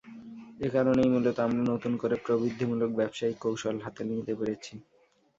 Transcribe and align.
এ 0.59 0.69
কারণেই 0.69 1.09
মূলত 1.13 1.37
আমরা 1.39 1.63
নতুন 1.71 1.93
করে 2.01 2.15
প্রবৃদ্ধিমূলক 2.25 2.89
ব্যবসায়িক 2.99 3.37
কৌশল 3.43 3.75
হাতে 3.85 4.01
নিতে 4.09 4.33
পেরেছি। 4.39 4.73